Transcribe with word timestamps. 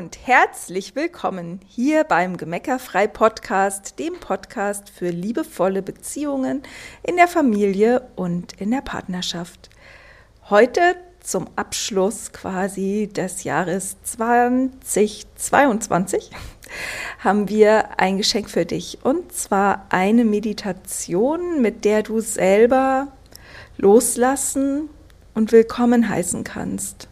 und 0.00 0.26
herzlich 0.26 0.96
willkommen 0.96 1.60
hier 1.66 2.04
beim 2.04 2.38
Gemeckerfrei 2.38 3.06
Podcast, 3.06 3.98
dem 3.98 4.18
Podcast 4.18 4.88
für 4.88 5.10
liebevolle 5.10 5.82
Beziehungen 5.82 6.62
in 7.02 7.16
der 7.16 7.28
Familie 7.28 8.08
und 8.16 8.54
in 8.54 8.70
der 8.70 8.80
Partnerschaft. 8.80 9.68
Heute 10.48 10.96
zum 11.22 11.48
Abschluss 11.54 12.32
quasi 12.32 13.10
des 13.14 13.44
Jahres 13.44 13.98
2022 14.04 16.30
haben 17.18 17.50
wir 17.50 18.00
ein 18.00 18.16
Geschenk 18.16 18.48
für 18.48 18.64
dich 18.64 19.00
und 19.02 19.34
zwar 19.34 19.84
eine 19.90 20.24
Meditation, 20.24 21.60
mit 21.60 21.84
der 21.84 22.02
du 22.02 22.20
selber 22.20 23.08
loslassen 23.76 24.88
und 25.34 25.52
willkommen 25.52 26.08
heißen 26.08 26.42
kannst 26.42 27.09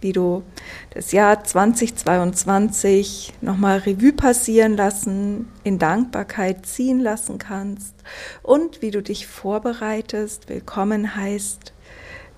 wie 0.00 0.12
du 0.12 0.42
das 0.90 1.12
Jahr 1.12 1.42
2022 1.42 3.34
nochmal 3.40 3.78
Revue 3.78 4.12
passieren 4.12 4.76
lassen, 4.76 5.48
in 5.64 5.78
Dankbarkeit 5.78 6.66
ziehen 6.66 7.00
lassen 7.00 7.38
kannst 7.38 7.94
und 8.42 8.82
wie 8.82 8.90
du 8.90 9.02
dich 9.02 9.26
vorbereitest, 9.26 10.48
willkommen 10.48 11.16
heißt 11.16 11.72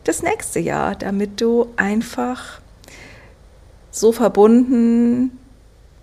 das 0.04 0.22
nächste 0.22 0.60
Jahr, 0.60 0.94
damit 0.94 1.40
du 1.40 1.68
einfach 1.76 2.60
so 3.90 4.12
verbunden 4.12 5.38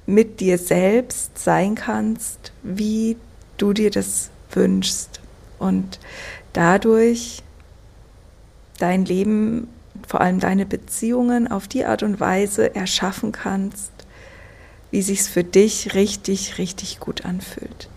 mit 0.05 0.39
dir 0.39 0.57
selbst 0.57 1.37
sein 1.37 1.75
kannst, 1.75 2.51
wie 2.63 3.17
du 3.57 3.73
dir 3.73 3.91
das 3.91 4.29
wünschst. 4.51 5.19
Und 5.59 5.99
dadurch 6.53 7.43
dein 8.77 9.05
Leben 9.05 9.67
vor 10.07 10.21
allem 10.21 10.39
deine 10.39 10.65
Beziehungen 10.65 11.49
auf 11.49 11.67
die 11.67 11.85
Art 11.85 12.03
und 12.03 12.19
Weise 12.19 12.75
erschaffen 12.75 13.31
kannst, 13.31 13.91
wie 14.91 15.01
sich's 15.01 15.27
für 15.27 15.43
dich 15.43 15.93
richtig, 15.93 16.57
richtig 16.57 16.99
gut 16.99 17.25
anfühlt. 17.25 17.89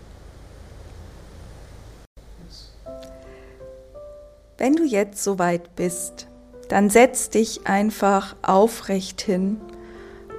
Wenn 4.57 4.75
du 4.75 4.83
jetzt 4.83 5.23
soweit 5.23 5.75
bist, 5.75 6.27
dann 6.69 6.89
setz 6.89 7.29
dich 7.29 7.65
einfach 7.65 8.35
aufrecht 8.43 9.21
hin 9.21 9.59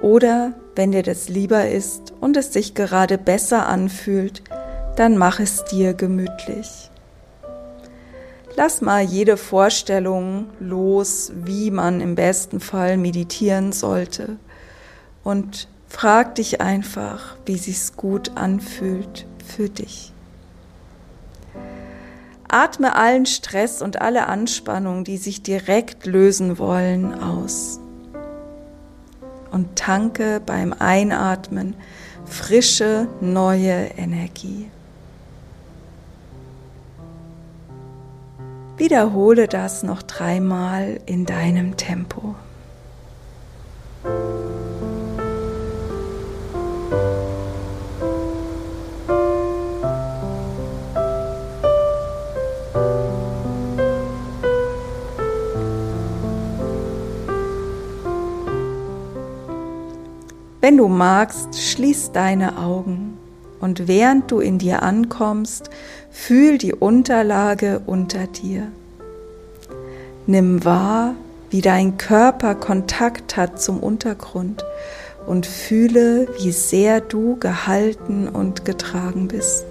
oder 0.01 0.53
wenn 0.75 0.91
dir 0.91 1.03
das 1.03 1.29
lieber 1.29 1.69
ist 1.69 2.13
und 2.21 2.37
es 2.37 2.53
sich 2.53 2.73
gerade 2.73 3.17
besser 3.17 3.67
anfühlt, 3.67 4.41
dann 4.95 5.17
mach 5.17 5.39
es 5.39 5.65
dir 5.65 5.93
gemütlich. 5.93 6.89
Lass 8.55 8.81
mal 8.81 9.01
jede 9.01 9.35
Vorstellung 9.35 10.47
los, 10.59 11.31
wie 11.33 11.71
man 11.71 12.01
im 12.01 12.15
besten 12.15 12.59
Fall 12.59 12.97
meditieren 12.97 13.71
sollte 13.71 14.37
und 15.23 15.67
frag 15.87 16.35
dich 16.35 16.61
einfach, 16.61 17.35
wie 17.45 17.57
sich's 17.57 17.95
gut 17.95 18.31
anfühlt 18.35 19.25
für 19.43 19.69
dich. 19.69 20.13
Atme 22.47 22.95
allen 22.95 23.25
Stress 23.25 23.81
und 23.81 24.01
alle 24.01 24.27
Anspannung, 24.27 25.03
die 25.03 25.17
sich 25.17 25.41
direkt 25.41 26.05
lösen 26.05 26.59
wollen, 26.59 27.19
aus. 27.19 27.79
Und 29.51 29.75
tanke 29.75 30.39
beim 30.45 30.73
Einatmen 30.73 31.75
frische, 32.25 33.07
neue 33.21 33.87
Energie. 33.97 34.69
Wiederhole 38.83 39.47
das 39.47 39.83
noch 39.83 40.01
dreimal 40.01 40.99
in 41.05 41.25
deinem 41.25 41.77
Tempo. 41.77 42.35
Wenn 60.59 60.75
du 60.75 60.89
magst, 60.89 61.57
schließ 61.57 62.11
deine 62.11 62.57
Augen 62.57 63.17
und 63.63 63.87
während 63.87 64.29
du 64.29 64.41
in 64.41 64.59
dir 64.59 64.83
ankommst, 64.83 65.69
fühl 66.11 66.57
die 66.57 66.73
Unterlage 66.73 67.81
unter 67.85 68.27
dir. 68.27 68.67
Nimm 70.25 70.63
wahr, 70.63 71.15
wie 71.49 71.59
dein 71.59 71.97
Körper 71.97 72.55
Kontakt 72.55 73.35
hat 73.35 73.61
zum 73.61 73.79
Untergrund 73.79 74.63
und 75.27 75.45
fühle, 75.45 76.29
wie 76.39 76.51
sehr 76.51 77.01
du 77.01 77.35
gehalten 77.35 78.29
und 78.29 78.63
getragen 78.63 79.27
bist. 79.27 79.65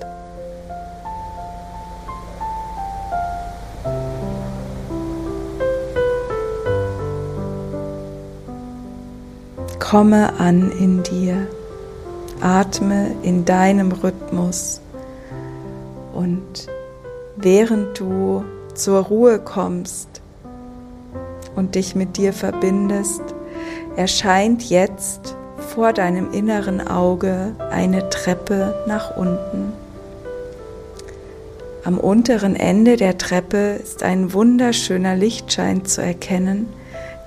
Komme 9.78 10.38
an 10.38 10.70
in 10.78 11.02
dir. 11.02 11.48
Atme 12.42 13.14
in 13.22 13.44
deinem 13.44 13.92
Rhythmus 13.92 14.80
und 16.12 16.66
während 17.36 18.00
du 18.00 18.44
zur 18.74 19.04
Ruhe 19.04 19.38
kommst 19.38 20.21
und 21.54 21.74
dich 21.74 21.94
mit 21.94 22.16
dir 22.16 22.32
verbindest, 22.32 23.22
erscheint 23.96 24.68
jetzt 24.68 25.36
vor 25.74 25.92
deinem 25.92 26.32
inneren 26.32 26.86
Auge 26.86 27.54
eine 27.70 28.08
Treppe 28.10 28.84
nach 28.86 29.16
unten. 29.16 29.72
Am 31.84 31.98
unteren 31.98 32.54
Ende 32.54 32.96
der 32.96 33.18
Treppe 33.18 33.80
ist 33.82 34.02
ein 34.02 34.32
wunderschöner 34.32 35.16
Lichtschein 35.16 35.84
zu 35.84 36.00
erkennen, 36.00 36.68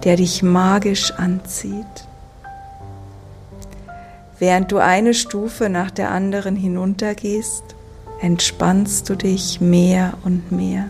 der 0.04 0.16
dich 0.16 0.44
magisch 0.44 1.12
anzieht. 1.12 2.06
Während 4.40 4.72
du 4.72 4.78
eine 4.78 5.14
Stufe 5.14 5.70
nach 5.70 5.92
der 5.92 6.12
anderen 6.12 6.56
hinuntergehst, 6.56 7.64
entspannst 8.22 9.10
du 9.10 9.16
dich 9.16 9.60
mehr 9.60 10.14
und 10.24 10.52
mehr. 10.52 10.86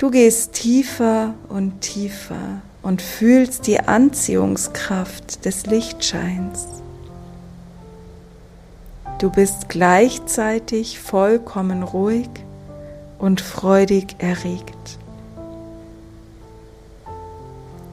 Du 0.00 0.10
gehst 0.10 0.54
tiefer 0.54 1.34
und 1.50 1.82
tiefer 1.82 2.62
und 2.80 3.02
fühlst 3.02 3.66
die 3.66 3.80
Anziehungskraft 3.80 5.44
des 5.44 5.66
Lichtscheins. 5.66 6.66
Du 9.18 9.28
bist 9.28 9.68
gleichzeitig 9.68 10.98
vollkommen 10.98 11.82
ruhig 11.82 12.30
und 13.18 13.42
freudig 13.42 14.16
erregt. 14.16 14.98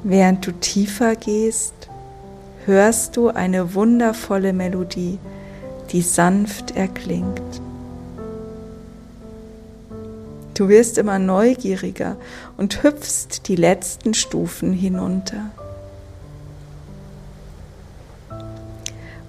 Während 0.03 0.47
du 0.47 0.53
tiefer 0.53 1.17
gehst, 1.17 1.89
hörst 2.65 3.17
du 3.17 3.27
eine 3.27 3.73
wundervolle 3.73 4.53
Melodie, 4.53 5.19
die 5.91 6.03
sanft 6.03 6.73
erklingt. 6.77 7.41
Du 10.57 10.69
wirst 10.69 10.97
immer 10.97 11.19
neugieriger 11.19 12.17
und 12.57 12.81
hüpfst 12.81 13.47
die 13.47 13.55
letzten 13.55 14.15
Stufen 14.15 14.73
hinunter. 14.73 15.51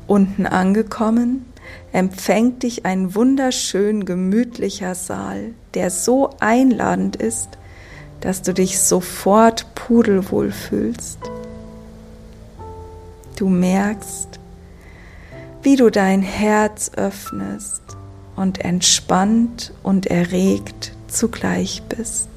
Unten 0.07 0.47
angekommen, 0.47 1.45
empfängt 1.93 2.63
dich 2.63 2.87
ein 2.87 3.15
wunderschön 3.15 4.07
gemütlicher 4.07 4.95
Saal, 4.95 5.53
der 5.75 5.91
so 5.91 6.31
einladend 6.41 7.17
ist, 7.17 7.59
dass 8.21 8.41
du 8.41 8.55
dich 8.55 8.81
sofort 8.81 9.75
pudelwohl 9.75 10.51
fühlst. 10.51 11.19
Du 13.37 13.51
merkst, 13.51 14.41
wie 15.63 15.77
du 15.77 15.91
dein 15.91 16.23
Herz 16.23 16.91
öffnest 16.97 17.83
und 18.35 18.65
entspannt 18.65 19.75
und 19.83 20.07
erregt 20.07 20.93
zugleich 21.09 21.83
bist. 21.89 22.29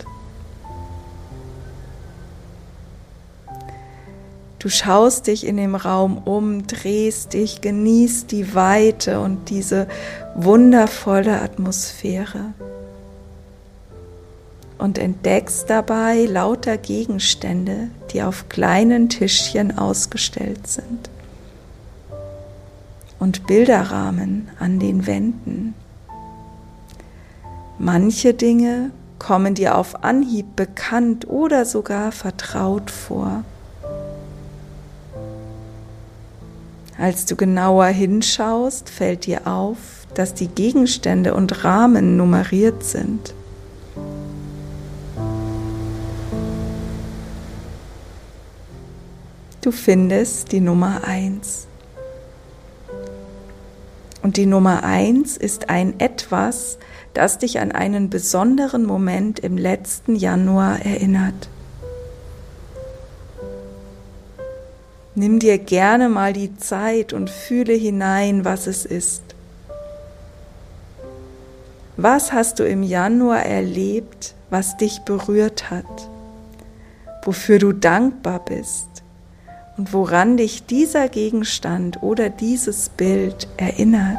Du 4.60 4.70
schaust 4.70 5.26
dich 5.26 5.46
in 5.48 5.58
dem 5.58 5.74
Raum 5.74 6.20
um, 6.20 6.68
drehst 6.68 7.34
dich, 7.34 7.62
genießt 7.62 8.32
die 8.32 8.54
Weite 8.54 9.20
und 9.20 9.50
diese 9.50 9.88
wundervolle 10.36 11.42
Atmosphäre 11.42 12.54
und 14.78 14.98
entdeckst 15.00 15.70
dabei 15.70 16.26
lauter 16.26 16.78
Gegenstände, 16.78 17.90
die 18.14 18.22
auf 18.22 18.50
kleinen 18.50 19.10
Tischchen 19.10 19.78
ausgestellt 19.78 20.68
sind 20.68 21.10
und 23.18 23.46
Bilderrahmen 23.46 24.50
an 24.60 24.80
den 24.80 25.06
Wänden. 25.06 25.76
Manche 27.84 28.36
Dinge 28.36 28.92
kommen 29.18 29.56
dir 29.56 29.76
auf 29.76 30.04
Anhieb 30.04 30.56
bekannt 30.56 31.28
oder 31.28 31.66
sogar 31.66 32.12
vertraut 32.12 32.92
vor. 32.92 33.44
Als 37.00 37.26
du 37.26 37.36
genauer 37.36 37.88
hinschaust, 37.88 38.88
fällt 38.88 39.26
dir 39.26 39.48
auf, 39.48 39.78
dass 40.14 40.36
die 40.36 40.48
Gegenstände 40.48 41.34
und 41.34 41.64
Rahmen 41.64 42.18
nummeriert 42.18 42.84
sind. 42.84 43.34
Du 49.62 49.72
findest 49.72 50.52
die 50.52 50.62
Nummer 50.62 51.04
1. 51.04 51.66
Und 54.22 54.38
die 54.38 54.46
Nummer 54.46 54.84
1 54.84 55.38
ist 55.38 55.70
ein 55.70 56.00
etwas, 56.00 56.78
das 57.14 57.40
dich 57.40 57.60
an 57.60 57.72
einen 57.72 58.10
besonderen 58.10 58.86
Moment 58.86 59.40
im 59.40 59.58
letzten 59.58 60.16
Januar 60.16 60.86
erinnert. 60.86 61.50
Nimm 65.16 65.40
dir 65.40 65.58
gerne 65.58 66.08
mal 66.08 66.34
die 66.34 66.56
Zeit 66.56 67.14
und 67.14 67.30
fühle 67.30 67.74
hinein, 67.74 68.46
was 68.46 68.68
es 68.68 68.86
ist. 68.86 69.24
Was 71.98 72.32
hast 72.32 72.60
du 72.60 72.64
im 72.64 72.84
Januar 72.84 73.44
erlebt, 73.46 74.36
was 74.50 74.78
dich 74.78 75.00
berührt 75.00 75.70
hat, 75.70 76.10
wofür 77.24 77.60
du 77.60 77.74
dankbar 77.74 78.40
bist 78.46 78.91
und 79.78 79.94
woran 79.94 80.38
dich 80.38 80.66
dieser 80.66 81.08
Gegenstand 81.10 82.04
oder 82.04 82.30
dieses 82.30 82.90
Bild 82.90 83.48
erinnert? 83.58 84.18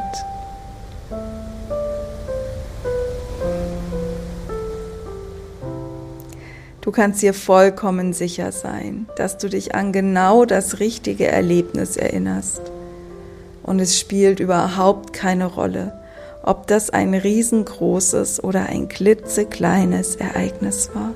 Du 6.81 6.91
kannst 6.91 7.23
dir 7.23 7.33
vollkommen 7.33 8.13
sicher 8.13 8.51
sein, 8.51 9.07
dass 9.17 9.39
du 9.39 9.49
dich 9.49 9.75
an 9.75 9.93
genau 9.93 10.45
das 10.45 10.81
richtige 10.81 11.29
Erlebnis 11.29 11.97
erinnerst. 11.97 12.61
Und 13.63 13.79
es 13.79 14.01
spielt 14.01 14.41
überhaupt 14.41 15.13
keine 15.13 15.47
Rolle, 15.47 15.93
ob 16.43 16.67
das 16.67 16.91
ein 16.91 17.15
riesengroßes 17.15 18.43
oder 18.43 18.67
ein 18.67 18.89
klitzekleines 18.89 20.17
Ereignis 20.17 20.91
war. 20.93 21.15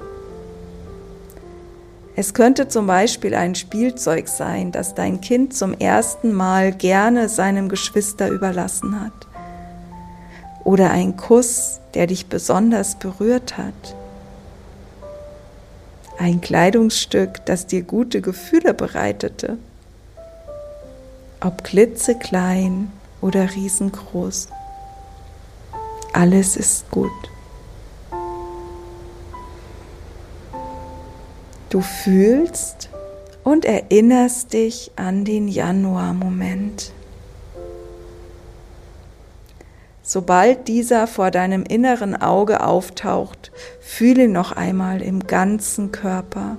Es 2.16 2.34
könnte 2.34 2.68
zum 2.68 2.86
Beispiel 2.86 3.34
ein 3.34 3.54
Spielzeug 3.54 4.26
sein, 4.28 4.72
das 4.72 4.94
dein 4.94 5.20
Kind 5.20 5.54
zum 5.54 5.74
ersten 5.74 6.32
Mal 6.32 6.72
gerne 6.72 7.28
seinem 7.28 7.68
Geschwister 7.68 8.30
überlassen 8.30 9.00
hat. 9.00 9.12
Oder 10.64 10.90
ein 10.90 11.16
Kuss, 11.16 11.80
der 11.94 12.06
dich 12.06 12.26
besonders 12.26 12.98
berührt 12.98 13.58
hat 13.58 13.94
ein 16.18 16.40
Kleidungsstück, 16.40 17.44
das 17.44 17.66
dir 17.66 17.82
gute 17.82 18.20
Gefühle 18.20 18.74
bereitete, 18.74 19.58
ob 21.40 21.64
klitzeklein 21.64 22.90
oder 23.20 23.54
riesengroß. 23.54 24.48
Alles 26.12 26.56
ist 26.56 26.90
gut. 26.90 27.10
Du 31.70 31.80
fühlst 31.80 32.88
und 33.42 33.64
erinnerst 33.64 34.52
dich 34.52 34.92
an 34.96 35.24
den 35.24 35.48
Januar-Moment. 35.48 36.92
Sobald 40.02 40.68
dieser 40.68 41.08
vor 41.08 41.32
deinem 41.32 41.64
inneren 41.64 42.14
Auge 42.14 42.62
auftaucht, 42.62 43.50
fühle 43.80 44.28
noch 44.28 44.52
einmal 44.52 45.02
im 45.02 45.26
ganzen 45.26 45.90
Körper 45.90 46.58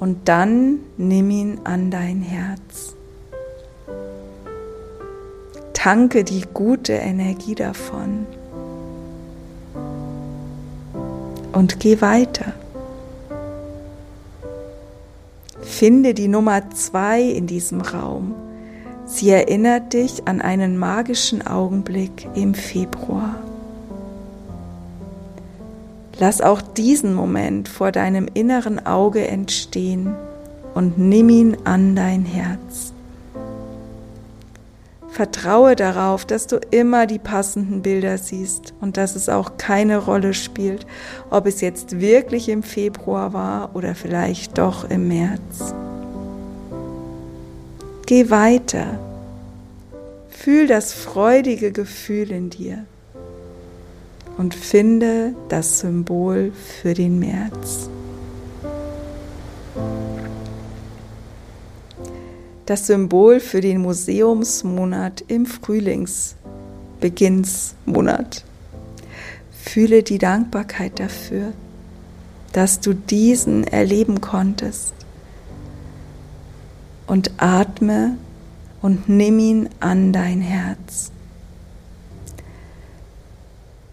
und 0.00 0.28
dann 0.28 0.80
nimm 0.96 1.30
ihn 1.30 1.60
an 1.62 1.92
dein 1.92 2.22
Herz. 2.22 2.96
Tanke 5.72 6.24
die 6.24 6.42
gute 6.52 6.94
Energie 6.94 7.54
davon 7.54 8.26
und 11.52 11.78
geh 11.78 12.00
weiter. 12.00 12.54
Finde 15.72 16.14
die 16.14 16.28
Nummer 16.28 16.70
zwei 16.70 17.22
in 17.22 17.46
diesem 17.46 17.80
Raum 17.80 18.34
Sie 19.04 19.30
erinnert 19.30 19.92
dich 19.92 20.26
an 20.26 20.40
einen 20.40 20.78
magischen 20.78 21.46
Augenblick 21.46 22.28
im 22.34 22.54
Februar. 22.54 23.34
Lass 26.18 26.40
auch 26.40 26.62
diesen 26.62 27.14
Moment 27.14 27.68
vor 27.68 27.90
deinem 27.90 28.28
inneren 28.32 28.86
Auge 28.86 29.26
entstehen 29.26 30.14
und 30.74 30.98
nimm 30.98 31.28
ihn 31.28 31.56
an 31.64 31.96
dein 31.96 32.24
Herz. 32.24 32.91
Vertraue 35.12 35.76
darauf, 35.76 36.24
dass 36.24 36.46
du 36.46 36.56
immer 36.70 37.06
die 37.06 37.18
passenden 37.18 37.82
Bilder 37.82 38.16
siehst 38.16 38.72
und 38.80 38.96
dass 38.96 39.14
es 39.14 39.28
auch 39.28 39.58
keine 39.58 39.98
Rolle 39.98 40.32
spielt, 40.32 40.86
ob 41.28 41.44
es 41.44 41.60
jetzt 41.60 42.00
wirklich 42.00 42.48
im 42.48 42.62
Februar 42.62 43.34
war 43.34 43.76
oder 43.76 43.94
vielleicht 43.94 44.56
doch 44.56 44.88
im 44.88 45.08
März. 45.08 45.74
Geh 48.06 48.30
weiter. 48.30 48.98
Fühl 50.30 50.66
das 50.66 50.94
freudige 50.94 51.72
Gefühl 51.72 52.30
in 52.30 52.48
dir 52.48 52.86
und 54.38 54.54
finde 54.54 55.34
das 55.50 55.80
Symbol 55.80 56.52
für 56.80 56.94
den 56.94 57.18
März. 57.18 57.90
Das 62.66 62.86
Symbol 62.86 63.40
für 63.40 63.60
den 63.60 63.80
Museumsmonat 63.80 65.24
im 65.26 65.46
Frühlingsbeginnsmonat. 65.46 68.44
Fühle 69.50 70.02
die 70.02 70.18
Dankbarkeit 70.18 71.00
dafür, 71.00 71.52
dass 72.52 72.80
du 72.80 72.94
diesen 72.94 73.64
erleben 73.64 74.20
konntest 74.20 74.94
und 77.06 77.32
atme 77.38 78.16
und 78.80 79.08
nimm 79.08 79.38
ihn 79.38 79.68
an 79.80 80.12
dein 80.12 80.40
Herz. 80.40 81.10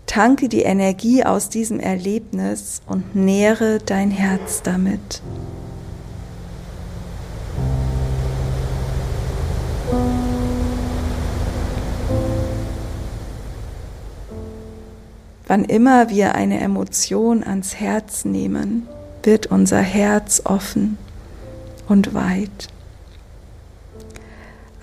Tanke 0.06 0.50
die 0.50 0.64
Energie 0.64 1.24
aus 1.24 1.50
diesem 1.50 1.80
Erlebnis 1.80 2.82
und 2.88 3.16
nähre 3.16 3.78
dein 3.86 4.10
Herz 4.10 4.64
damit. 4.64 5.22
Wann 15.50 15.66
immer 15.66 16.10
wir 16.10 16.36
eine 16.36 16.60
Emotion 16.60 17.44
ans 17.44 17.74
Herz 17.74 18.24
nehmen, 18.24 18.88
wird 19.24 19.48
unser 19.48 19.80
Herz 19.80 20.44
offen 20.46 21.00
und 21.88 22.14
weit. 22.14 22.68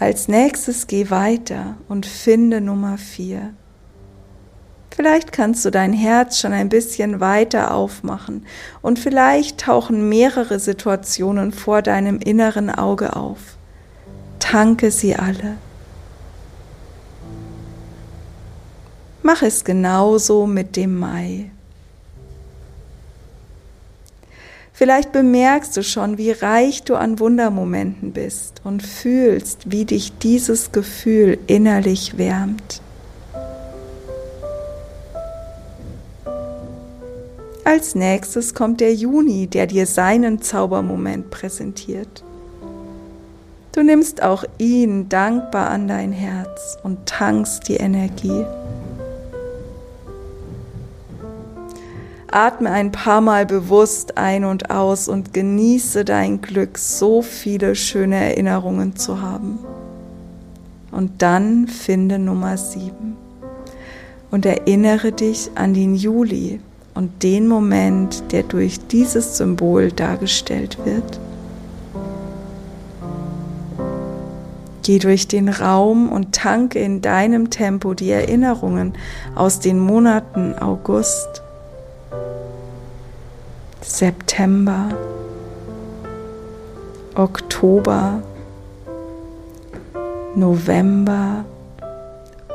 Als 0.01 0.27
nächstes 0.27 0.89
geh 0.89 1.09
weiter 1.09 1.77
und 1.89 2.05
finde 2.05 2.61
Nummer 2.61 2.99
vier. 2.99 3.55
Vielleicht 4.91 5.31
kannst 5.31 5.65
du 5.65 5.71
dein 5.71 5.93
Herz 5.93 6.41
schon 6.41 6.53
ein 6.53 6.69
bisschen 6.69 7.21
weiter 7.21 7.73
aufmachen 7.73 8.45
und 8.83 8.99
vielleicht 8.99 9.61
tauchen 9.61 10.09
mehrere 10.09 10.59
Situationen 10.59 11.53
vor 11.53 11.81
deinem 11.81 12.19
inneren 12.19 12.71
Auge 12.71 13.15
auf. 13.15 13.57
Tanke 14.41 14.91
sie 14.91 15.15
alle. 15.15 15.59
Mach 19.27 19.43
es 19.43 19.65
genauso 19.65 20.47
mit 20.47 20.77
dem 20.77 21.01
Mai. 21.01 21.51
Vielleicht 24.73 25.11
bemerkst 25.11 25.77
du 25.77 25.83
schon, 25.83 26.17
wie 26.17 26.31
reich 26.31 26.85
du 26.85 26.95
an 26.95 27.19
Wundermomenten 27.19 28.13
bist 28.13 28.61
und 28.63 28.85
fühlst, 28.85 29.73
wie 29.73 29.85
dich 29.85 30.17
dieses 30.19 30.71
Gefühl 30.71 31.39
innerlich 31.49 32.19
wärmt. 32.19 32.81
Als 37.65 37.97
nächstes 37.97 38.55
kommt 38.55 38.81
der 38.81 38.95
Juni, 38.95 39.49
der 39.49 39.67
dir 39.67 39.89
seinen 39.89 40.41
Zaubermoment 40.41 41.33
präsentiert. 41.33 42.23
Du 43.73 43.83
nimmst 43.83 44.23
auch 44.23 44.45
ihn 44.59 45.09
dankbar 45.09 45.71
an 45.71 45.89
dein 45.89 46.13
Herz 46.13 46.79
und 46.85 47.07
tankst 47.07 47.67
die 47.67 47.79
Energie. 47.79 48.45
Atme 52.31 52.71
ein 52.71 52.93
paar 52.93 53.21
Mal 53.21 53.47
bewusst 53.47 54.19
ein 54.19 54.45
und 54.45 54.71
aus 54.71 55.09
und 55.09 55.33
genieße 55.33 56.05
dein 56.05 56.41
Glück, 56.41 56.79
so 56.79 57.23
viele 57.23 57.75
schöne 57.75 58.17
Erinnerungen 58.17 58.97
zu 58.97 59.21
haben. 59.21 59.59
Und 60.91 61.23
dann 61.23 61.69
finde 61.69 62.19
Nummer 62.19 62.57
sieben 62.57 63.17
und 64.31 64.47
erinnere 64.47 65.13
dich 65.13 65.51
an 65.55 65.75
den 65.75 65.95
Juli 65.95 66.61
und 66.95 67.23
den 67.23 67.47
Moment, 67.47 68.33
der 68.33 68.43
durch 68.43 68.81
dieses 68.89 69.37
Symbol 69.37 69.93
dargestellt 69.93 70.79
wird. 70.85 71.21
Geh 74.83 74.99
durch 74.99 75.27
den 75.27 75.49
Raum 75.49 76.11
und 76.11 76.33
tanke 76.33 76.79
in 76.79 77.03
deinem 77.03 77.51
Tempo 77.51 77.93
die 77.95 78.11
Erinnerungen 78.11 78.95
aus 79.35 79.59
den 79.59 79.81
Monaten 79.81 80.55
August, 80.55 81.43
September, 83.89 84.89
Oktober, 87.15 88.21
November 90.35 91.45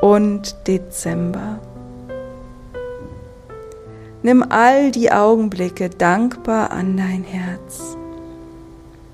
und 0.01 0.67
Dezember. 0.67 1.59
Nimm 4.21 4.43
all 4.49 4.91
die 4.91 5.11
Augenblicke 5.11 5.89
dankbar 5.89 6.69
an 6.71 6.97
dein 6.97 7.23
Herz. 7.23 7.95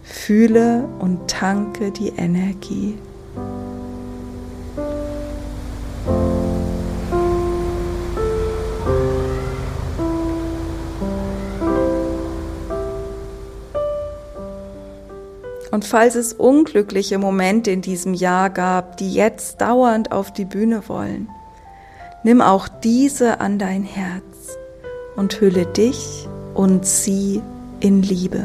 Fühle 0.03 0.89
und 0.99 1.29
tanke 1.29 1.91
die 1.91 2.09
Energie. 2.09 2.97
Und 15.77 15.85
falls 15.85 16.15
es 16.15 16.33
unglückliche 16.33 17.19
Momente 17.19 17.69
in 17.69 17.83
diesem 17.83 18.15
Jahr 18.15 18.49
gab, 18.49 18.97
die 18.97 19.13
jetzt 19.13 19.61
dauernd 19.61 20.11
auf 20.11 20.33
die 20.33 20.43
Bühne 20.43 20.81
wollen, 20.89 21.29
nimm 22.23 22.41
auch 22.41 22.67
diese 22.67 23.41
an 23.41 23.59
dein 23.59 23.83
Herz 23.83 24.57
und 25.15 25.39
hülle 25.39 25.67
dich 25.67 26.27
und 26.55 26.83
sie 26.87 27.43
in 27.79 28.01
Liebe. 28.01 28.41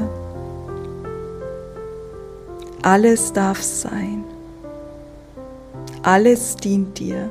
Alles 2.82 3.32
darf 3.32 3.62
sein. 3.62 4.24
Alles 6.02 6.56
dient 6.56 6.98
dir. 6.98 7.30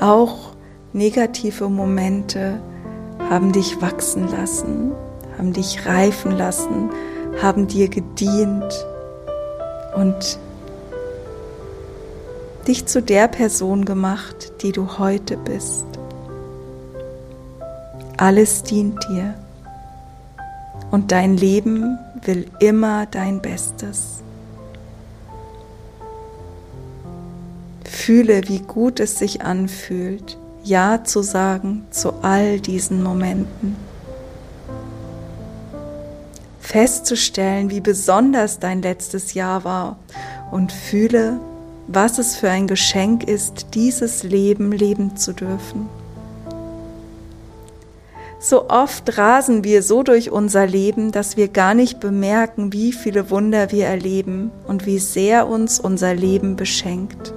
Auch 0.00 0.52
negative 0.92 1.70
Momente 1.70 2.60
haben 3.30 3.52
dich 3.52 3.80
wachsen 3.80 4.28
lassen, 4.28 4.92
haben 5.38 5.54
dich 5.54 5.86
reifen 5.86 6.32
lassen, 6.32 6.90
haben 7.42 7.66
dir 7.66 7.88
gedient 7.88 8.86
und 9.94 10.38
dich 12.66 12.86
zu 12.86 13.00
der 13.02 13.28
Person 13.28 13.84
gemacht, 13.84 14.62
die 14.62 14.72
du 14.72 14.98
heute 14.98 15.36
bist. 15.36 15.86
Alles 18.16 18.62
dient 18.62 19.06
dir 19.08 19.34
und 20.90 21.12
dein 21.12 21.36
Leben 21.36 21.98
will 22.24 22.46
immer 22.60 23.06
dein 23.06 23.40
Bestes. 23.40 24.22
Fühle, 27.84 28.48
wie 28.48 28.60
gut 28.60 29.00
es 29.00 29.18
sich 29.18 29.42
anfühlt, 29.42 30.38
Ja 30.62 31.04
zu 31.04 31.22
sagen 31.22 31.86
zu 31.90 32.14
all 32.22 32.60
diesen 32.60 33.02
Momenten. 33.02 33.76
Festzustellen, 36.76 37.70
wie 37.70 37.80
besonders 37.80 38.58
dein 38.58 38.82
letztes 38.82 39.32
Jahr 39.32 39.64
war 39.64 39.96
und 40.50 40.72
fühle, 40.72 41.40
was 41.88 42.18
es 42.18 42.36
für 42.36 42.50
ein 42.50 42.66
Geschenk 42.66 43.24
ist, 43.24 43.68
dieses 43.72 44.24
Leben 44.24 44.72
leben 44.72 45.16
zu 45.16 45.32
dürfen. 45.32 45.88
So 48.38 48.68
oft 48.68 49.16
rasen 49.16 49.64
wir 49.64 49.82
so 49.82 50.02
durch 50.02 50.30
unser 50.30 50.66
Leben, 50.66 51.12
dass 51.12 51.38
wir 51.38 51.48
gar 51.48 51.72
nicht 51.72 51.98
bemerken, 51.98 52.74
wie 52.74 52.92
viele 52.92 53.30
Wunder 53.30 53.72
wir 53.72 53.86
erleben 53.86 54.50
und 54.66 54.84
wie 54.84 54.98
sehr 54.98 55.48
uns 55.48 55.80
unser 55.80 56.14
Leben 56.14 56.56
beschenkt. 56.56 57.32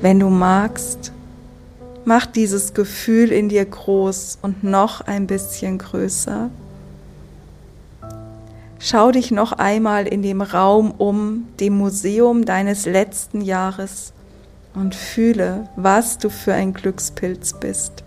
Wenn 0.00 0.18
du 0.18 0.30
magst, 0.30 1.12
mach 2.04 2.26
dieses 2.26 2.74
Gefühl 2.74 3.30
in 3.30 3.48
dir 3.48 3.64
groß 3.64 4.38
und 4.42 4.64
noch 4.64 5.02
ein 5.02 5.28
bisschen 5.28 5.78
größer. 5.78 6.50
Schau 8.88 9.10
dich 9.10 9.32
noch 9.32 9.52
einmal 9.52 10.06
in 10.06 10.22
dem 10.22 10.42
Raum 10.42 10.92
um, 10.92 11.48
dem 11.58 11.76
Museum 11.76 12.44
deines 12.44 12.86
letzten 12.86 13.40
Jahres 13.40 14.12
und 14.74 14.94
fühle, 14.94 15.68
was 15.74 16.18
du 16.18 16.30
für 16.30 16.54
ein 16.54 16.72
Glückspilz 16.72 17.54
bist 17.54 18.04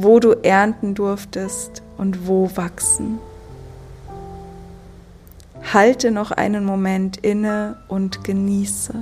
wo 0.00 0.20
du 0.20 0.30
ernten 0.44 0.94
durftest 0.94 1.82
und 1.96 2.28
wo 2.28 2.48
wachsen. 2.54 3.18
Halte 5.72 6.12
noch 6.12 6.30
einen 6.30 6.64
Moment 6.64 7.16
inne 7.16 7.78
und 7.88 8.22
genieße. 8.22 8.94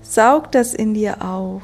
Saug 0.00 0.52
das 0.52 0.74
in 0.74 0.94
dir 0.94 1.22
auf. 1.22 1.62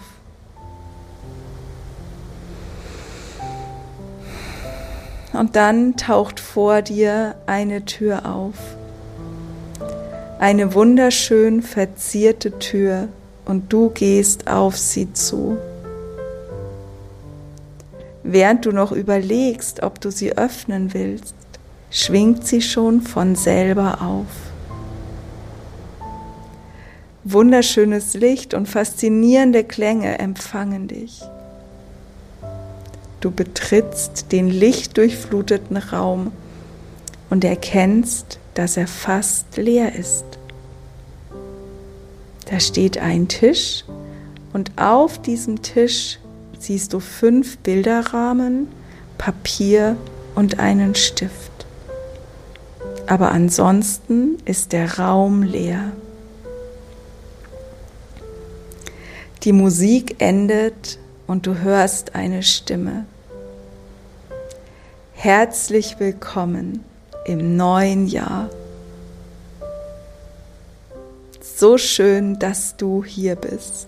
Und 5.32 5.56
dann 5.56 5.96
taucht 5.96 6.40
vor 6.40 6.82
dir 6.82 7.36
eine 7.46 7.84
Tür 7.84 8.26
auf. 8.26 8.54
Eine 10.38 10.74
wunderschön 10.74 11.62
verzierte 11.62 12.58
Tür 12.58 13.08
und 13.44 13.72
du 13.72 13.90
gehst 13.90 14.48
auf 14.48 14.76
sie 14.76 15.12
zu 15.12 15.58
während 18.22 18.66
du 18.66 18.72
noch 18.72 18.92
überlegst, 18.92 19.82
ob 19.82 20.00
du 20.00 20.10
sie 20.10 20.36
öffnen 20.36 20.94
willst, 20.94 21.34
schwingt 21.90 22.46
sie 22.46 22.62
schon 22.62 23.00
von 23.00 23.34
selber 23.34 24.00
auf. 24.02 24.26
Wunderschönes 27.24 28.14
Licht 28.14 28.54
und 28.54 28.68
faszinierende 28.68 29.64
Klänge 29.64 30.18
empfangen 30.18 30.88
dich. 30.88 31.20
Du 33.20 33.30
betrittst 33.30 34.32
den 34.32 34.48
lichtdurchfluteten 34.48 35.76
Raum 35.76 36.32
und 37.28 37.44
erkennst, 37.44 38.38
dass 38.54 38.76
er 38.76 38.86
fast 38.86 39.56
leer 39.56 39.94
ist. 39.94 40.24
Da 42.50 42.58
steht 42.58 42.98
ein 42.98 43.28
Tisch 43.28 43.84
und 44.52 44.72
auf 44.76 45.20
diesem 45.20 45.62
Tisch 45.62 46.18
siehst 46.58 46.92
du 46.92 47.00
fünf 47.00 47.58
Bilderrahmen, 47.58 48.68
Papier 49.18 49.96
und 50.34 50.58
einen 50.58 50.94
Stift. 50.94 51.50
Aber 53.06 53.32
ansonsten 53.32 54.38
ist 54.44 54.72
der 54.72 54.98
Raum 54.98 55.42
leer. 55.42 55.92
Die 59.42 59.52
Musik 59.52 60.16
endet 60.18 60.98
und 61.30 61.46
du 61.46 61.60
hörst 61.60 62.16
eine 62.16 62.42
Stimme. 62.42 63.04
Herzlich 65.12 66.00
willkommen 66.00 66.84
im 67.24 67.56
neuen 67.56 68.08
Jahr. 68.08 68.50
So 71.40 71.78
schön, 71.78 72.40
dass 72.40 72.76
du 72.76 73.04
hier 73.04 73.36
bist. 73.36 73.86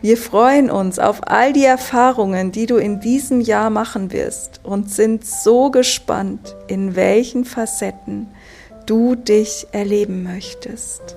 Wir 0.00 0.16
freuen 0.16 0.70
uns 0.70 1.00
auf 1.00 1.26
all 1.26 1.52
die 1.52 1.64
Erfahrungen, 1.64 2.52
die 2.52 2.66
du 2.66 2.76
in 2.76 3.00
diesem 3.00 3.40
Jahr 3.40 3.70
machen 3.70 4.12
wirst 4.12 4.60
und 4.62 4.92
sind 4.92 5.26
so 5.26 5.72
gespannt, 5.72 6.54
in 6.68 6.94
welchen 6.94 7.44
Facetten 7.44 8.28
du 8.86 9.16
dich 9.16 9.66
erleben 9.72 10.22
möchtest. 10.22 11.16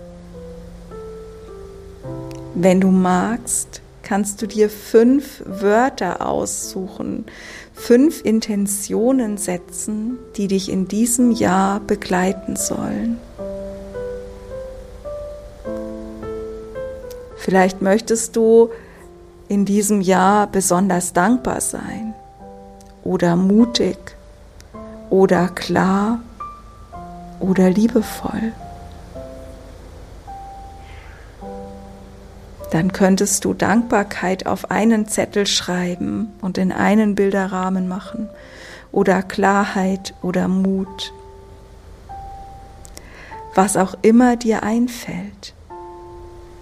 Wenn 2.56 2.82
du 2.82 2.90
magst, 2.90 3.82
kannst 4.04 4.42
du 4.42 4.48
dir 4.48 4.70
fünf 4.70 5.42
Wörter 5.46 6.26
aussuchen, 6.28 7.26
fünf 7.74 8.24
Intentionen 8.26 9.38
setzen, 9.38 10.18
die 10.36 10.48
dich 10.48 10.70
in 10.70 10.88
diesem 10.88 11.32
Jahr 11.32 11.80
begleiten 11.80 12.56
sollen. 12.56 13.18
Vielleicht 17.38 17.82
möchtest 17.82 18.36
du 18.36 18.70
in 19.48 19.66
diesem 19.66 20.02
Jahr 20.02 20.48
besonders 20.48 21.14
dankbar 21.14 21.60
sein 21.60 22.14
oder 23.04 23.36
mutig 23.36 23.98
oder 25.10 25.48
klar 25.48 26.20
oder 27.40 27.70
liebevoll. 27.70 28.54
Dann 32.72 32.94
könntest 32.94 33.44
du 33.44 33.54
Dankbarkeit 33.54 34.46
auf 34.46 34.72
einen 34.72 35.08
Zettel 35.08 35.46
schreiben 35.46 36.32
und 36.42 36.58
in 36.58 36.72
einen 36.72 37.16
Bilderrahmen 37.16 37.88
machen 37.88 38.30
oder 38.94 39.22
Klarheit 39.22 40.14
oder 40.22 40.48
Mut. 40.48 41.14
Was 43.56 43.76
auch 43.76 43.96
immer 44.02 44.38
dir 44.38 44.64
einfällt. 44.64 45.54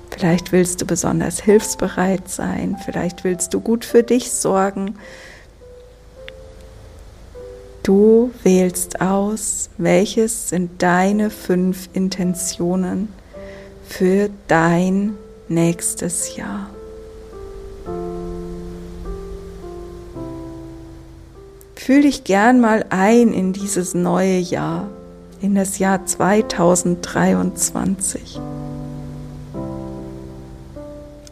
Vielleicht 0.10 0.52
willst 0.52 0.82
du 0.82 0.86
besonders 0.86 1.40
hilfsbereit 1.40 2.28
sein, 2.28 2.78
vielleicht 2.84 3.24
willst 3.24 3.54
du 3.54 3.62
gut 3.62 3.86
für 3.86 4.02
dich 4.02 4.32
sorgen. 4.32 4.98
Du 7.84 8.32
wählst 8.44 9.00
aus, 9.00 9.70
welches 9.78 10.50
sind 10.50 10.82
deine 10.82 11.30
fünf 11.30 11.88
Intentionen 11.94 13.14
für 13.88 14.30
dein 14.48 15.16
nächstes 15.50 16.36
Jahr. 16.36 16.70
Fühl 21.76 22.04
dich 22.04 22.24
gern 22.24 22.62
mal 22.62 22.86
ein 22.90 23.34
in 23.34 23.52
dieses 23.52 23.96
neue 23.96 24.38
Jahr, 24.38 24.88
in 25.42 25.56
das 25.56 25.80
Jahr 25.80 26.06
2023. 26.06 28.40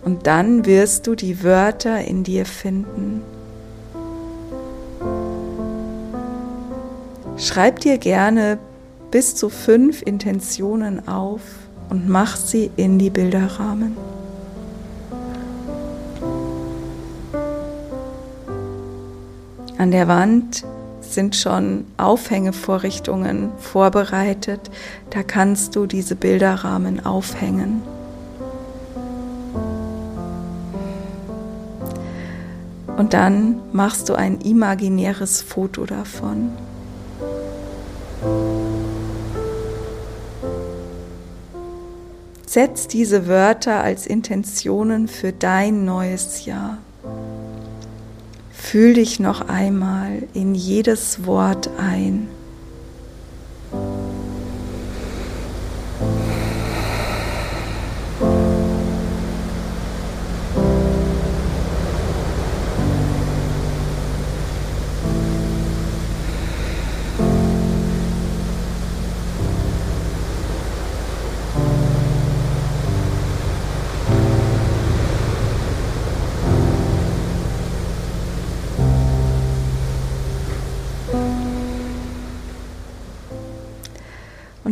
Und 0.04 0.26
dann 0.26 0.66
wirst 0.66 1.06
du 1.06 1.14
die 1.16 1.44
Wörter 1.44 2.04
in 2.04 2.24
dir 2.24 2.46
finden. 2.46 3.22
Schreib 7.38 7.82
dir 7.82 7.98
gerne 7.98 8.58
bis 9.12 9.36
zu 9.36 9.50
fünf 9.50 10.02
Intentionen 10.02 11.08
auf 11.08 11.42
und 11.90 12.10
mach 12.10 12.36
sie 12.36 12.72
in 12.76 13.00
die 13.00 13.10
Bilderrahmen. 13.10 13.96
An 19.78 19.92
der 19.92 20.08
Wand 20.08 20.66
sind 21.02 21.36
schon 21.36 21.86
Aufhängevorrichtungen 21.98 23.52
vorbereitet. 23.60 24.72
Da 25.12 25.24
kannst 25.24 25.76
du 25.76 25.86
diese 25.86 26.16
Bilderrahmen 26.16 27.06
aufhängen. 27.06 27.82
Und 32.98 33.14
dann 33.14 33.60
machst 33.72 34.10
du 34.10 34.16
ein 34.16 34.42
imaginäres 34.42 35.44
Foto 35.44 35.86
davon. 35.86 36.50
Setz 42.50 42.88
diese 42.88 43.28
Wörter 43.28 43.84
als 43.84 44.08
Intentionen 44.08 45.10
für 45.10 45.34
dein 45.34 45.84
neues 45.84 46.46
Jahr. 46.46 46.78
Fühl 48.52 48.94
dich 48.94 49.20
noch 49.20 49.50
einmal 49.50 50.24
in 50.34 50.56
jedes 50.56 51.26
Wort 51.26 51.70
ein. 51.78 52.30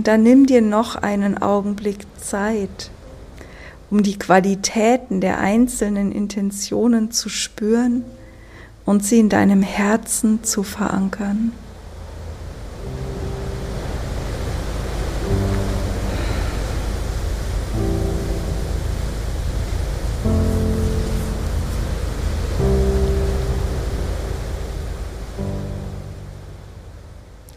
Dann 0.05 0.21
nimm 0.21 0.45
dir 0.45 0.61
noch 0.61 0.97
einen 0.97 1.41
Augenblick 1.41 2.05
Zeit, 2.21 2.91
um 3.89 4.03
die 4.03 4.19
Qualitäten 4.19 5.19
der 5.19 5.39
einzelnen 5.39 6.11
Intentionen 6.11 7.09
zu 7.09 7.27
spüren 7.27 8.05
und 8.85 9.03
sie 9.03 9.17
in 9.19 9.29
deinem 9.29 9.63
Herzen 9.63 10.43
zu 10.43 10.61
verankern. 10.61 11.53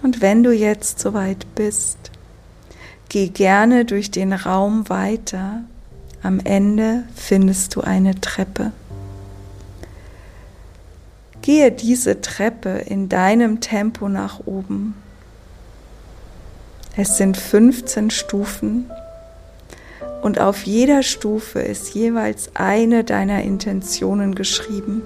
Und 0.02 0.22
wenn 0.22 0.42
du 0.42 0.50
jetzt 0.50 0.98
soweit 0.98 1.44
bist, 1.54 2.10
Geh 3.08 3.28
gerne 3.28 3.86
durch 3.86 4.10
den 4.10 4.34
Raum 4.34 4.88
weiter. 4.90 5.62
Am 6.22 6.40
Ende 6.40 7.04
findest 7.14 7.74
du 7.74 7.80
eine 7.80 8.20
Treppe. 8.20 8.72
Gehe 11.40 11.72
diese 11.72 12.20
Treppe 12.20 12.68
in 12.68 13.08
deinem 13.08 13.60
Tempo 13.60 14.10
nach 14.10 14.40
oben. 14.44 14.94
Es 16.96 17.16
sind 17.16 17.38
15 17.38 18.10
Stufen 18.10 18.90
und 20.20 20.40
auf 20.40 20.64
jeder 20.64 21.02
Stufe 21.02 21.60
ist 21.60 21.94
jeweils 21.94 22.50
eine 22.54 23.04
deiner 23.04 23.42
Intentionen 23.42 24.34
geschrieben, 24.34 25.00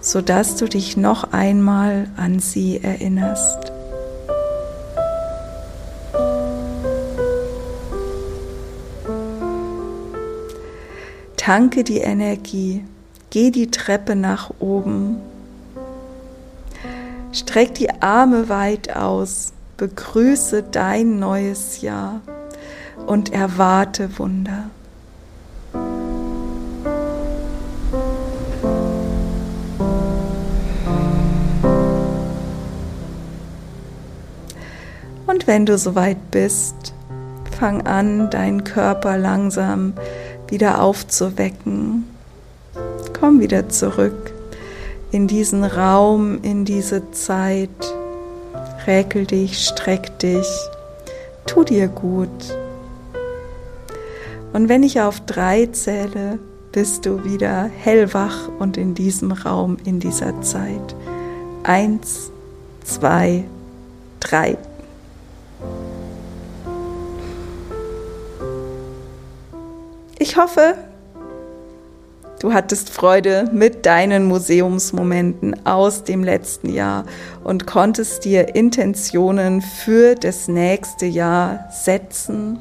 sodass 0.00 0.54
du 0.56 0.68
dich 0.68 0.96
noch 0.96 1.32
einmal 1.32 2.08
an 2.16 2.38
sie 2.38 2.80
erinnerst. 2.80 3.72
Tanke 11.48 11.82
die 11.82 12.00
Energie, 12.00 12.84
geh 13.30 13.50
die 13.50 13.70
Treppe 13.70 14.14
nach 14.14 14.50
oben, 14.58 15.16
streck 17.32 17.74
die 17.74 17.90
Arme 18.02 18.50
weit 18.50 18.94
aus, 18.94 19.54
begrüße 19.78 20.62
dein 20.64 21.18
neues 21.18 21.80
Jahr 21.80 22.20
und 23.06 23.32
erwarte 23.32 24.18
Wunder. 24.18 24.64
Und 35.26 35.46
wenn 35.46 35.64
du 35.64 35.78
soweit 35.78 36.30
bist, 36.30 36.92
fang 37.58 37.86
an, 37.86 38.28
deinen 38.28 38.64
Körper 38.64 39.16
langsam 39.16 39.94
zu 39.96 40.27
wieder 40.48 40.82
aufzuwecken. 40.82 42.04
Komm 43.18 43.40
wieder 43.40 43.68
zurück 43.68 44.32
in 45.10 45.26
diesen 45.26 45.64
Raum, 45.64 46.40
in 46.42 46.64
diese 46.64 47.10
Zeit. 47.12 47.70
Räkel 48.86 49.26
dich, 49.26 49.64
streck 49.64 50.18
dich, 50.18 50.48
tu 51.46 51.64
dir 51.64 51.88
gut. 51.88 52.56
Und 54.52 54.68
wenn 54.68 54.82
ich 54.82 55.00
auf 55.00 55.20
drei 55.20 55.66
zähle, 55.66 56.38
bist 56.72 57.06
du 57.06 57.24
wieder 57.24 57.64
hellwach 57.64 58.48
und 58.58 58.76
in 58.76 58.94
diesem 58.94 59.32
Raum, 59.32 59.76
in 59.84 60.00
dieser 60.00 60.40
Zeit. 60.42 60.94
Eins, 61.64 62.30
zwei, 62.84 63.44
drei. 64.20 64.56
Hoffe, 70.38 70.74
du 72.40 72.52
hattest 72.52 72.90
Freude 72.90 73.50
mit 73.52 73.84
deinen 73.84 74.26
Museumsmomenten 74.26 75.66
aus 75.66 76.04
dem 76.04 76.22
letzten 76.22 76.72
Jahr 76.72 77.04
und 77.42 77.66
konntest 77.66 78.24
dir 78.24 78.54
Intentionen 78.54 79.60
für 79.60 80.14
das 80.14 80.46
nächste 80.46 81.06
Jahr 81.06 81.66
setzen. 81.70 82.60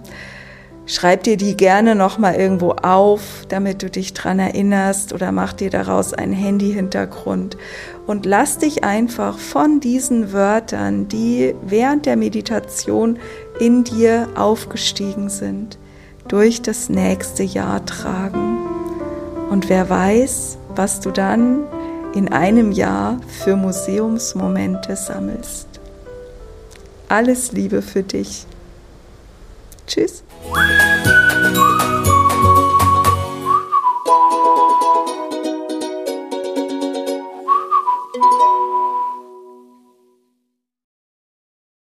Schreib 0.88 1.24
dir 1.24 1.38
die 1.38 1.56
gerne 1.56 1.96
nochmal 1.96 2.36
irgendwo 2.36 2.72
auf, 2.72 3.46
damit 3.50 3.84
du 3.84 3.90
dich 3.90 4.14
dran 4.14 4.40
erinnerst 4.40 5.14
oder 5.14 5.32
mach 5.32 5.54
dir 5.54 5.70
daraus 5.70 6.14
einen 6.14 6.34
Handy-Hintergrund 6.34 7.58
und 8.08 8.26
lass 8.26 8.58
dich 8.58 8.86
einfach 8.86 9.38
von 9.38 9.82
diesen 9.82 10.32
Wörtern, 10.32 11.10
die 11.10 11.54
während 11.62 12.06
der 12.06 12.16
Meditation 12.16 13.20
in 13.60 13.84
dir 13.84 14.30
aufgestiegen 14.36 15.30
sind, 15.30 15.78
durch 16.28 16.62
das 16.62 16.90
nächste 16.90 17.44
Jahr 17.44 17.86
tragen. 17.86 18.58
Und 19.50 19.70
wer 19.70 19.90
weiß, 19.90 20.58
was 20.76 21.00
du 21.00 21.12
dann 21.12 21.64
in 22.14 22.32
einem 22.32 22.72
Jahr 22.72 23.20
für 23.44 23.56
Museumsmomente 23.56 24.96
sammelst. 24.96 25.68
Alles 27.10 27.52
Liebe 27.52 27.82
für 27.82 28.04
dich. 28.04 28.46
Tschüss. 29.86 30.24